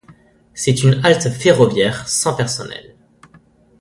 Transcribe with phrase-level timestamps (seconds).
[0.55, 2.95] C'est une halte ferroviaire sans personnel.